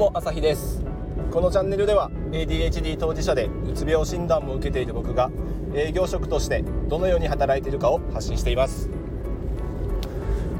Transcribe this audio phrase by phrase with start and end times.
[0.00, 0.82] も朝日です。
[1.30, 5.30] このチャンネルでは ADHD 当事者でうつ病診断も受けている僕が
[5.74, 8.88] 営業職としてどのように働いているかを発信しています。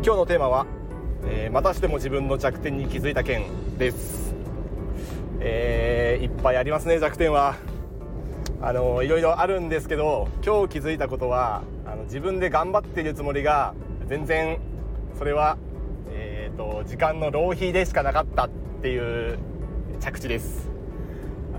[0.04, 0.66] 今日のテーマは、
[1.24, 3.46] えー、またしても自分の弱点に気づいた件
[3.78, 4.34] です、
[5.40, 7.56] えー、いっぱいありますね弱点は。
[8.60, 13.74] あのいろいろあるんですけど今日気づいたことはあの自分で頑張っているつもりが
[14.06, 14.58] 全然
[15.16, 15.56] それは
[16.60, 18.44] と時間の浪費でしかなかった。
[18.44, 19.38] っっていう
[20.00, 20.70] 着地です。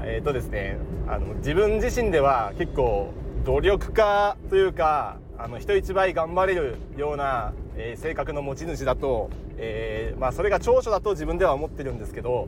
[0.04, 3.14] えっ、ー、とですねあの自分自身では結構
[3.46, 12.48] 努力家というかあの人一倍頑張れるような、えー、性格の持ち主だと、えー、まあ、それが長所だと自分では思ってるんですけど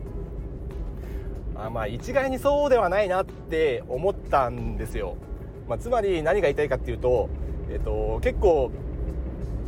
[1.56, 5.18] あまあ一概にそうではないなって思ったんですよ、
[5.70, 7.30] まあ、つまり何が言いたいかっていうと,、
[7.70, 8.72] えーと結構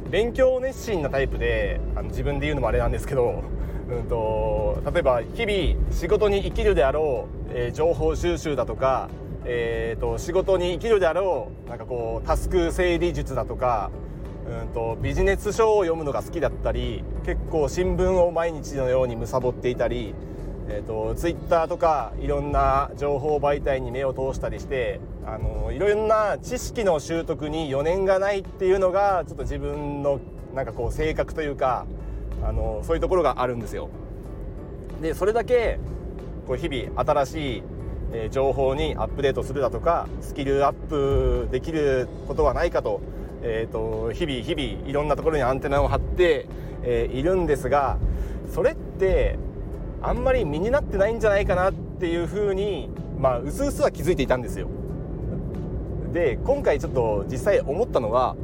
[0.10, 3.44] 勉強熱心なタイプであの自分で言うのもあれなんですけど、
[3.90, 9.10] うんと、例えば日々仕事に生きるであろう、えー、情報収集だとか、
[9.46, 13.92] えーと、仕事に生きるであろうなんかこうタスク整理術だとか、
[14.50, 20.16] うんと、ビジネス書を読むのが好きだったり結構新聞を毎日のように貪っていたり
[20.68, 30.20] えーと、ツイッターとかいろんな情報媒体に目を通したりしてあのいろんな知識の習得に余念がないっていうのがちょっと自分の
[30.56, 31.86] なんかこう性格というか
[32.46, 33.90] あのそういうところがあるんですよ。
[35.02, 35.80] でそれだけ
[36.48, 37.64] こう日々新しい
[38.32, 43.02] 情報にアップデートするだとかスキルアップできることはないかと,、
[43.42, 46.46] えーと、日々日々いろんなところにアンテナを張って、
[46.84, 47.98] え、いるんですが
[48.54, 49.38] それって
[50.02, 54.68] あんまり身になってないんじゃないかなっていうふうにまあうすうすは気づいていたんですよ。
[56.14, 58.38] で今回ちょっと実際思ったのは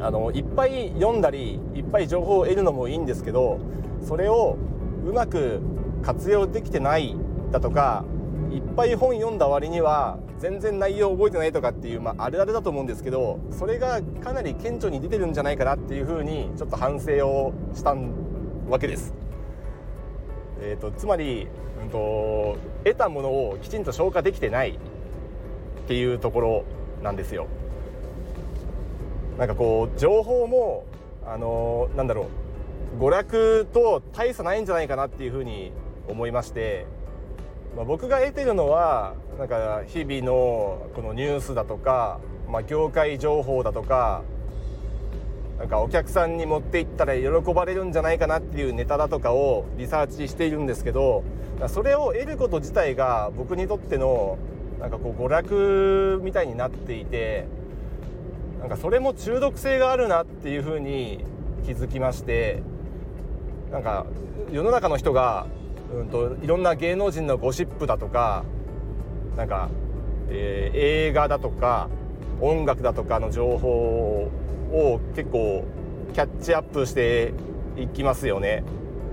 [0.00, 3.60] あのいっぱい読んだりいっぱい情報を得るのもいいんですけど
[4.06, 4.56] それを
[5.04, 5.60] うまく
[6.02, 7.14] 活用できてない
[7.50, 8.04] だとか
[8.50, 17.94] いっぱい本読んだ割には全然内容覚えてないとかっていう、まあ、あるあるだと思うんですけどそれがかなり顕著に出てるんじゃないかなっていうふうにちょっと反省をした
[18.68, 19.14] わけです。
[20.62, 21.48] えーと、つまり、
[21.82, 26.64] うんと、得たものをきちんと消化できてないっていうところ
[27.02, 27.46] なんですよ。
[29.40, 30.84] なんかこう情報も
[31.24, 32.28] あのー、なんだろ
[32.98, 35.72] う娯楽と大差ないんじゃないかなっていうふうに
[36.08, 36.84] 思いまして、
[37.74, 44.24] まあ、僕が得てるのはなんか日々のこのニュースだとか、まあ、業界情報だとか
[45.58, 51.24] なんかお客さんに持っていったら喜ばれるんじゃないかなっていうネタだとかをリサーチしているんですけど
[51.68, 54.36] それを得ること自体が僕にとっての
[54.80, 57.46] なんかこう娯楽みたいになっていて
[58.60, 61.24] なんかそれも中毒性があるなっていうふうに
[61.64, 62.62] 気づきまして
[63.70, 64.06] なんか
[64.52, 65.46] 世の中の人が、
[65.92, 68.44] うんと、いろんな芸能人のゴシップだとか
[69.36, 69.70] なんか、
[70.28, 71.88] えー、映画だとか
[72.40, 74.30] 音楽だとかの情報
[74.72, 75.64] を結構
[76.12, 77.32] キャッチアップして
[77.76, 78.64] いきますよね。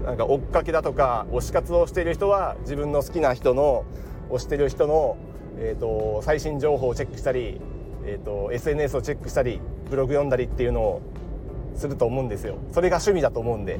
[0.03, 3.83] なんか追っかけだとか推し活をしている人は自分の好きな人の
[4.29, 5.17] 推してる人の、
[5.57, 7.59] えーと、最新情報をチェックしたり、
[8.07, 9.59] えーと、SNS をチェックしたり
[9.89, 11.01] ブログ読んだりっていうのを
[11.75, 12.57] すると思うんですよ。
[12.71, 13.79] それが趣味だと思うんで。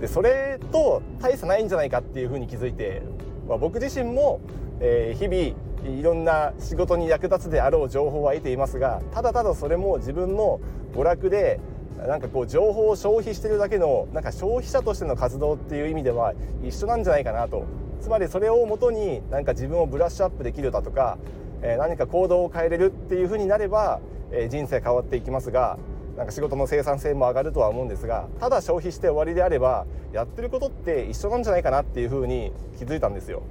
[0.00, 3.02] でそれと大差ないんじゃないかっていうふうに気づいて、
[3.48, 4.40] まあ、僕自身も、
[4.78, 10.60] えー、日々いろんな仕事に役立つであろう情報は得ていますがただただそれも自分の
[10.92, 11.60] 娯楽で
[12.06, 17.64] なんかこう情報を消費してるだけのなんか消費者としての活動っていう意味では一緒なんじゃないかなと
[18.00, 21.18] つまりそれをもとになんか自分をブラッシュアップできるだとか、
[21.62, 24.00] え何か行動を変えれるっていうふうになれば、
[24.30, 25.78] え人生変わっていきますが
[26.16, 33.42] なんか仕事の生産性も上がるとは思うんですがただ消費して終わりであればやってることって一緒なんじゃないかなっていうふうに気づいたんですよ。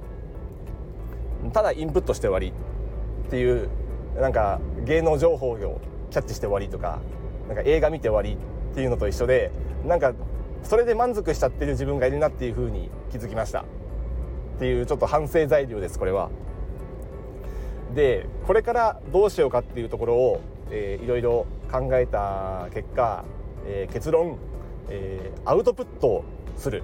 [1.52, 2.52] ただインプットして終わり
[3.26, 3.68] っていう
[4.20, 5.80] なんか芸能情報を
[6.10, 6.98] キャッチして終わりとか
[7.46, 8.38] なんか映画見て終わり
[8.72, 9.50] っていうのと一緒で
[9.86, 10.12] なんか
[10.62, 16.30] それで満足しちゃってる自分がいるなっていうふうに気づきましたっていうちょっと反省材料ですこれは。
[17.94, 20.40] でこれからどうしようかっていうところを、
[20.70, 23.24] えー、いろいろ考えた結果、
[23.66, 24.38] えー、結論、
[24.88, 26.24] えー、アウトプット
[26.56, 26.82] する。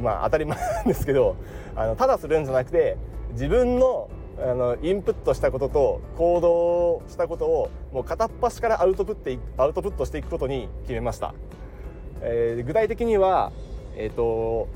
[0.00, 1.36] まあ当たり前なんですけど
[1.74, 2.96] あのただするんじゃなくて
[3.32, 4.08] 自分の
[4.38, 11.34] あのインプットしたことと行動したことをもう片っ端からアウトプットアウトプットしていくことに決めました、
[12.22, 13.52] えー、具体的には、
[13.96, 14.68] えーと、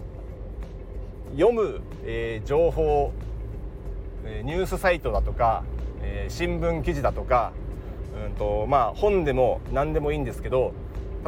[1.32, 3.12] 読む、えー、情報、
[4.44, 5.64] ニュースサイトだとか、
[6.02, 7.52] えー、新聞記事だとか、
[8.26, 10.72] うんとまあ、本でも何でもいいんですけど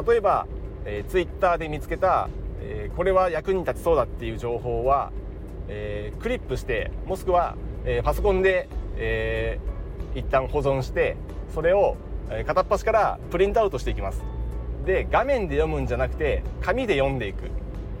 [0.07, 0.47] 例えば、
[0.85, 2.29] えー、ツイッターで見つけた
[2.61, 5.11] えー、これは役に立ちそうだっていう情報は、
[5.67, 7.55] えー、クリップしてもしくは、
[7.85, 8.67] えー、パソコンで、
[8.97, 11.17] えー、一旦保存して
[11.53, 11.95] それを
[12.45, 14.21] 片っ端からプリントアウトしていきます。
[14.85, 17.49] で画面で読むんじゃなくて紙で読んでいく。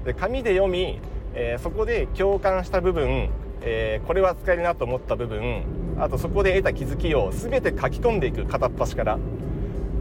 [0.03, 0.99] で紙で読み、
[1.33, 3.29] えー、そこで共感した部分、
[3.61, 5.63] えー、これは使えるなと思った部分
[5.99, 9.19] あとそこで得た気づきを全て書き込んでいく片っ端から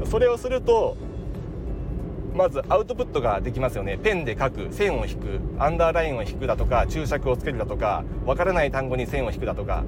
[0.04, 0.96] それをすると
[2.34, 3.96] まずアウトプットができますよね。
[3.96, 9.84] ペンで書く線を引くアンダーラインを引くだとか注釈をつけるだとかわからない単語に線を引くだとか。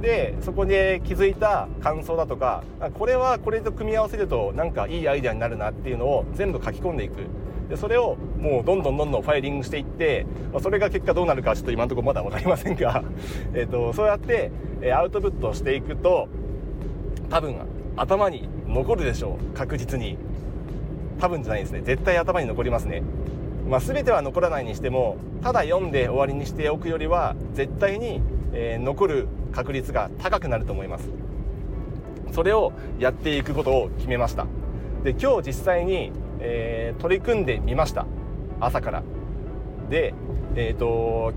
[0.00, 2.64] でそこで気づいた感想だとか
[2.94, 7.20] これはこれと組み合わせるとなんかいいアイデアになるなっていうのを全部書き込んでいく。
[7.68, 13.02] でそれをもうどんどんどんどんファイリングしていって、まあそれが結果どうなるかちょっと今のところまだ分かりませんが
[13.54, 14.50] えとそうやって
[14.94, 16.28] アウトプットしていくと
[17.30, 17.56] 多分
[17.96, 20.18] 頭に残るでしょう確実に。
[21.20, 21.82] 多分じゃないですね。
[21.82, 23.02] 絶対頭に残りますね。
[23.68, 28.20] まあ、全ては残らないにしてもただ読んで終わりにしておくよりは絶対に、
[28.52, 31.08] えー、残る確率が高くなると思います。
[32.32, 34.46] それをやっていくことを決めました。
[35.04, 36.12] で今日実際に、
[36.44, 38.06] えー、取り組んでみました。
[38.60, 39.02] 朝から。
[39.88, 40.14] で
[40.54, 41.32] えっ、ー、と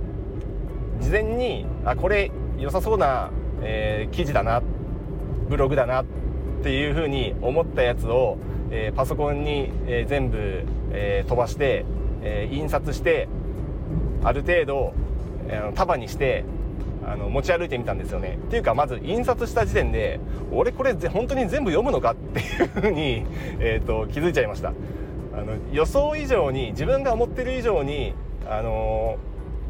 [1.00, 3.32] 事前にあこれ良さそうな、
[3.62, 4.62] え記事だな
[5.50, 6.06] ブログだなっ
[6.64, 8.38] ていうふうに思ったやつを
[8.72, 11.86] えー、パソコンに、えー、全部、えー、飛ばして、
[12.22, 13.28] え印刷して
[14.24, 14.94] ある程度、
[15.48, 16.44] え束にして
[17.06, 18.40] あの持ち歩いてみたんですよね。
[18.48, 20.20] っていうかまず印刷した時点で
[20.52, 23.26] 俺これ本当に全部読むのかっていうふうに、
[23.60, 24.74] えーと、気づいちゃいました。
[25.34, 28.14] あの予想以上に自分が思ってる以上に
[28.50, 29.18] あの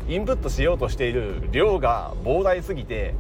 [0.08, 3.16] インプットしようとしている量が膨大すぎて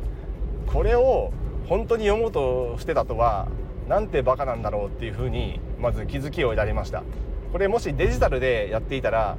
[0.67, 1.31] これを
[1.67, 3.47] 本当に読もうとしてたとは
[3.89, 7.03] なんてバカなんだろうっていうふうにまず気づきを得られました。
[7.51, 9.37] これもしデジタルでやっていたら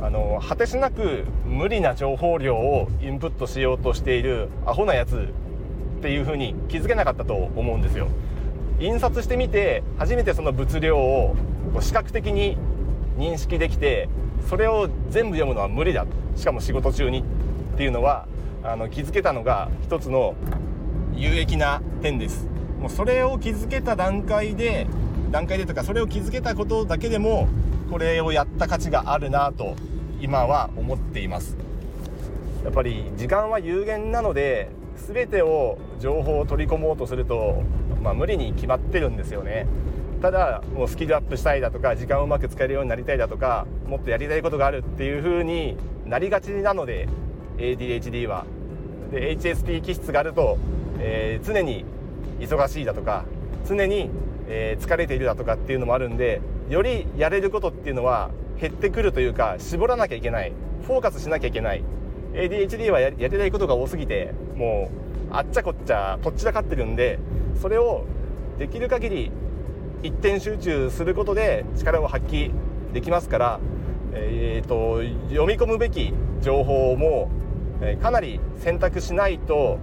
[0.00, 5.16] あの果てしなく無理な情報量をインプットしようとしているアホなやつ
[5.98, 8.06] っていうふうに気づけなかったと思うんですよ。
[8.80, 11.34] 印刷してみて初めてその物量を
[11.80, 12.56] 視覚的に
[13.16, 14.08] 認識できて
[14.48, 16.06] それを全部読むのは無理だ
[16.36, 17.24] しかも仕事中に
[17.74, 18.28] っていうのは
[18.62, 20.36] あの気づけたのが一つの
[21.16, 22.46] 有益な点です。
[22.80, 24.86] もうそれを気づけた段階で
[25.32, 27.48] 段階でとかそれを気づけたことだけでも
[27.90, 29.74] これをやった価値があるなと
[30.20, 31.56] 今は思っています。
[32.64, 37.62] やっぱり時間は有限なので全てを情報を取り込もうとすると、
[38.02, 39.66] まあ、無理に決まってるんですよね。
[40.20, 47.08] ただもうスキルアップしたいだとか時間をうまく使えるようになりたいだとかもっとやりたいことがあるっていう風になりがちなので
[47.56, 48.44] ADHD は。
[49.12, 50.58] で HSP 気質があると、
[50.98, 51.86] えー、常に
[52.40, 53.24] 忙しいだとか
[53.66, 54.10] 常に、
[54.48, 58.30] えー、疲れているだとかっていうのもあるんでよりやれることっていうのは
[58.60, 60.52] 減ってくるというか絞らなきゃいけない。
[60.86, 61.82] フォーカスしなきゃいけない。
[62.32, 64.90] ADHD はややりたいことが多すぎても
[65.30, 67.18] うあっちゃこっちゃこっちらかってるんで
[67.60, 68.04] それを
[68.58, 69.32] できる限り
[70.02, 72.52] 一点集中することで力を発揮
[72.92, 73.60] できますから、
[74.12, 77.30] えーと、読み込むべき情報も、
[77.82, 79.78] え、かなり選択しないと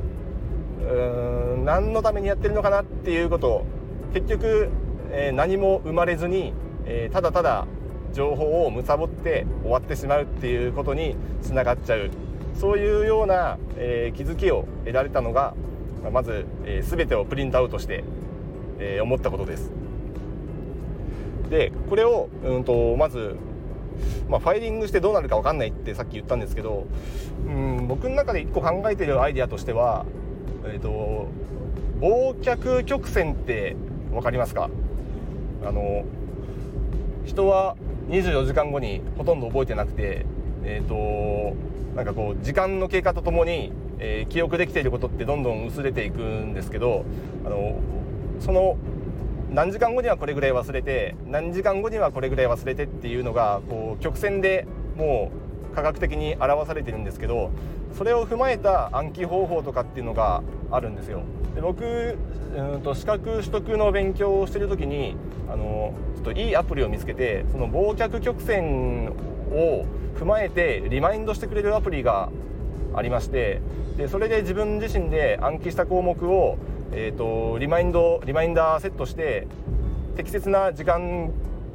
[0.82, 3.66] うん何のためにやってるのかなっていうこと
[4.14, 4.70] 結局、
[5.12, 6.54] えー、何も生まれずに、
[6.86, 7.66] えー、ただただ
[8.14, 12.10] 情報を貪って終わってしまうっていうことにつながっちゃう
[12.60, 15.54] そういうような、えー、気づきを得られたのが
[16.14, 18.04] まず、えー、全てをプリントアウトして、
[18.80, 19.72] えー、思ったことです。
[21.50, 23.36] でこれを、うんと、まず、
[24.30, 26.88] まあ、ファイリングしてどうなるか分かんないってさっき言ったんですけど、
[27.48, 30.06] うん、僕の中で一個考えてるアイデアとしては
[30.68, 31.28] えーと、
[32.02, 33.76] 忘却曲線って
[34.12, 34.72] 分かりますか？
[35.64, 36.06] あの
[37.26, 37.76] 人は
[38.10, 40.26] 24時間後にほとんど覚えてなくて
[40.64, 41.56] えっ、ー、と
[41.96, 47.06] なんかこう時間の経過とともに、えー、記憶できていることってどんどん薄れていくんですけど
[47.46, 47.80] あの
[48.40, 48.78] その
[49.52, 54.68] 何時間後にはこれぐらい忘れて何時間後にはこれぐらい忘れてっていうのがこう曲線で
[54.98, 55.45] もう
[55.76, 57.52] 科学的に表されてるんですけど
[57.98, 60.42] それを踏まえた暗記方法とかっていうのが
[60.72, 61.22] あるんですよ。
[61.54, 62.18] で僕
[62.56, 65.16] うんと資格取得の勉強をしてる時に
[65.50, 69.10] あのちょっといいアプリを見つけてその忘却曲線
[69.52, 69.86] を
[70.18, 72.30] 踏まえてリマインドしてくれるアプリが
[72.96, 73.62] ありまして
[73.98, 76.58] でそれで自分自身で暗記した項目を、
[76.92, 79.48] えーと、リマインドリマインダーセットして
[80.16, 81.32] 適切な時間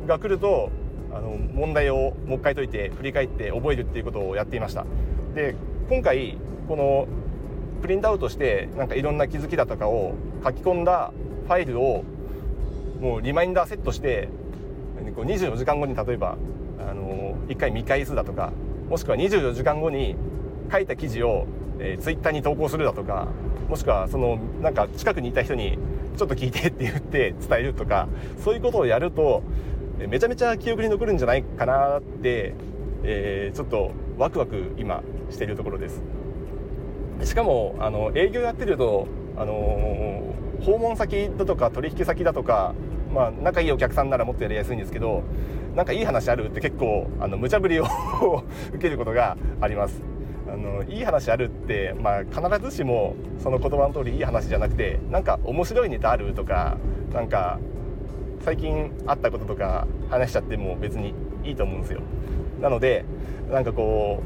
[0.06, 0.70] が来ると
[1.12, 4.84] あの問題をもう一回解いて振り返って覚えるっていうことをやっていました。
[5.34, 5.54] で
[5.88, 6.36] 今回
[6.68, 7.08] この
[7.82, 10.14] プリントアウトしてなんかいろんな気づきだとかを
[10.44, 11.12] 書き込んだ
[11.46, 12.04] ファイルを
[13.00, 14.28] もうリマインダーセットして
[15.04, 16.36] 24時間後に例えば
[16.78, 18.52] あの1回見返すだとか
[18.88, 20.16] もしくは24時間後に
[20.70, 21.46] 書いた記事を、
[21.78, 23.28] えー、ツイッターに投稿するだとか
[23.68, 25.78] もしくはそのなんか近くにいた人に
[26.16, 28.08] ちょっと聞いてって言って伝えるとか
[28.44, 29.42] そういうことをやると
[30.06, 32.54] めちゃめちゃ記憶に残るんじゃないかなって、
[33.04, 36.02] えー、ちょっとワクワク今しているところです。
[37.24, 42.74] しかもあの営業やってるとあのー、訪問先だとか取引先だとか
[43.12, 45.22] まあ、仲いいお客さんならもっとやりやすいんですけど
[45.74, 47.86] なんかいい話あるって結構あの無茶ぶりを
[48.72, 50.00] 受けることがあります。
[50.52, 56.76] あのいい話あるって、まあ、必ずしもその言葉の通りいい話じゃなくてなんか面白いネタあるとか
[57.14, 57.60] なんか
[58.42, 62.00] 最近あったこととか話しちゃっても別にいいと思うんですよ。
[62.60, 63.04] なので
[63.50, 64.22] なんかこ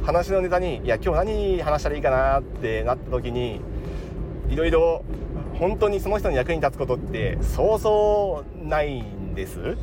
[0.00, 3.60] う話のネタにいや今日何話したらいいかなってなった時に
[4.48, 5.04] いろいろ
[5.58, 9.76] 本当にその人の役に立つことってそうそうないんです。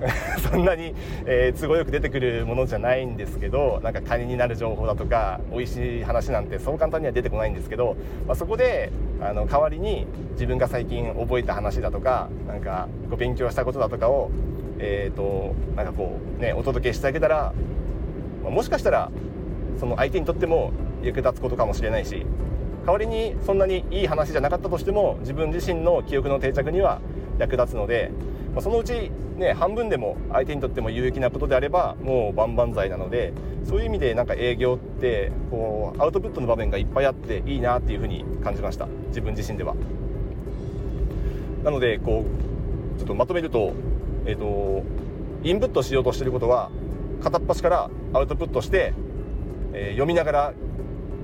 [0.50, 0.94] そんなに、
[1.26, 7.96] えー、都合よく出てくるものじゃないんですけどなんか金になる情報だとか美味しい話なんてそう簡単には出てこないんですけど、
[8.26, 14.30] まあ、そこであの代わりに自分が最近覚えた話だとかなんかこう勉強したことだとかを、
[14.78, 17.52] えーと、なんかこうねお届けしてあげたら、
[18.42, 19.10] まあ、もしかしたら
[19.78, 20.72] その相手にとっても
[21.02, 22.26] 役立つことかもしれないし
[22.84, 27.00] 代わりにそんなにいい話じゃなかったとしても自分自身の記憶の定着には
[27.38, 28.12] 役立つので、
[28.54, 33.32] まあ、そのうち、ね、半分でも相手にとっても有益なことであればもう万々歳なので
[33.64, 39.74] そういう意味でなんか営業ってこうアウトプットの場面がいっぱいあっていいなっていうふうに感じました自分自身では。
[41.64, 42.24] なのでこ
[42.96, 43.72] うちょっとまとめると,、
[44.26, 44.84] えーと、
[45.42, 46.70] インプットしようとしてることは
[47.22, 48.92] 片っ端からアウトプットして、
[49.72, 50.54] えー、読みながら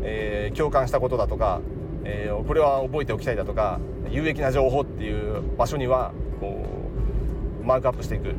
[0.02, 1.60] えー、共感したことだとか、
[2.04, 6.12] えー、これは覚えておきたいだとか有益な情報っていう場所には
[7.70, 8.34] マークアップしていく。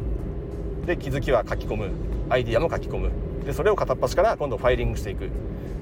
[0.85, 1.89] で気づきは書き込む。
[2.29, 3.11] アイディアも書き込む。
[3.45, 5.29] でそれを片っ端から今度ファイリングしていく。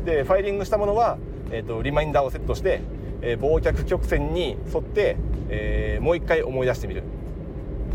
[0.05, 1.17] でファイリングしたものは、
[1.51, 2.81] えーと、リマインダーをセットして、
[3.21, 5.17] えー、忘却曲線に沿って、
[5.49, 7.03] えー、もう一回思い出してみる。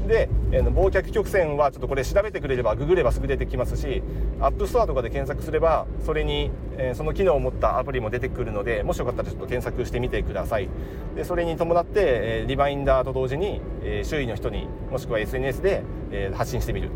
[0.06, 4.02] で、えー、忘却曲線はちょっとこれ調べてくれればググればすぐ出てきますし
[4.40, 10.68] App Store とかで検索すればそれに、えー、その機能を持ったアプリも出てくるのでもしよかったらちょっと検索してみてください。
[11.16, 16.90] でそれに伴って、えー、リマインダーと同時に、えー、周囲の人にもしくは SNS で、えー、発信してみる。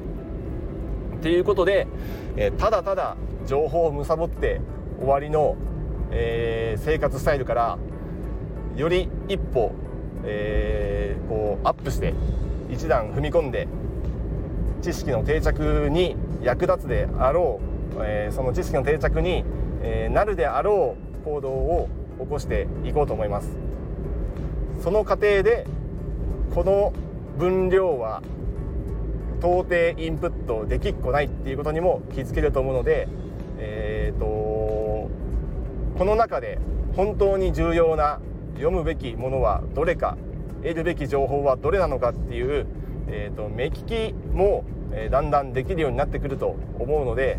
[1.18, 1.86] っていうことで、
[2.36, 4.60] えー、ただただ情報を貪って
[4.98, 5.56] 終わりの、
[6.10, 7.78] えー、生活スタイルから
[8.76, 9.72] より一歩、
[10.24, 12.14] えー、こうアップして
[12.70, 13.68] 一段踏み込んで
[14.82, 17.60] 知識の定着に役立つであろ
[17.96, 19.44] う、えー、その知識の定着に、
[19.82, 21.88] えー、なるであろう行動を
[22.20, 23.56] 起こしていこうと思います。
[24.82, 25.66] その過程で
[26.54, 26.92] この
[27.38, 28.22] 分量は
[29.40, 33.08] 到底インプットできっこないっていうことにも気づけると思うので、
[33.58, 34.26] えーと、と
[35.98, 36.58] この中で
[36.96, 38.20] 本当に重要な
[38.54, 40.16] 読むべきものはどれか。
[40.62, 42.66] 得るべき情報はどれなのかっていう、
[43.08, 47.38] えーと、目利きも、え、だんだんできるようになってくると思うので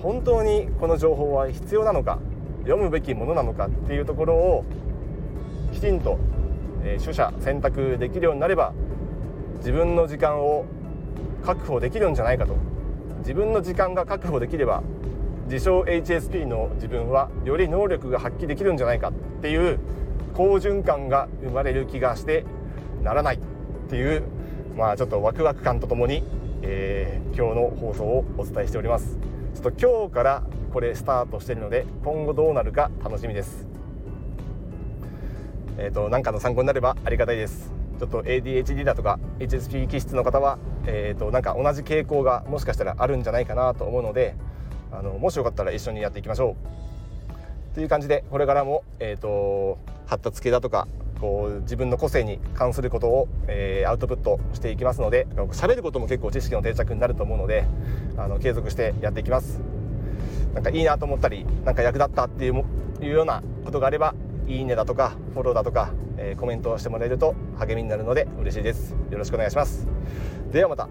[0.00, 2.18] 本当にこの情報は必要なのか
[2.62, 4.64] 読むべきものなのかっていうところを
[5.72, 6.18] きちんと、
[6.82, 8.72] えー、取捨選択できるようになれば
[9.58, 10.66] 自分の時間を
[11.44, 12.54] 確保できるんじゃないかと。
[13.24, 14.82] 自分の時間が確保できれば
[15.46, 19.78] 自称 HSP の自分はより能力が発揮できるんじゃないかっていう
[20.34, 22.44] 好循環が生まれる気がして
[23.02, 23.40] ならないっ
[23.88, 24.22] ていう
[24.76, 26.24] まあちょっとワクワク感とともに、
[26.62, 29.18] えー、今日の放送をお伝えしております。
[29.54, 33.68] ちょっと今日からこれスタートしてるので今後どうなるか楽しみです。
[35.78, 37.72] えっ、ー、と何かの参考になればありがたいです。
[38.00, 44.34] ちょっと ADHD だとか HSP 気質の方は、えーと、となんか同じ傾向がもしかしたらあるんじゃないかなと思うので
[44.90, 46.56] あのもしよかったら一緒にやっていきましょ
[47.72, 47.74] う。
[47.74, 50.88] という感じでこれからも、えーと発達系だとか
[51.20, 57.64] こう自分の個性に関することを、えー、アウトプットしていきますので喋ることも結構知識の定着になると思うので
[58.16, 59.60] あの継続してやっていきます。
[60.54, 62.64] なんかいいなと思ったりなんか役立ったっていう
[63.00, 64.14] いうようなことがあれば
[64.46, 68.94] いいねだとかフォローだとか、えー、コメントをしてもらえると励みになるので嬉しいです。
[69.10, 69.86] よろしくお願いします。
[70.52, 70.88] ではまた。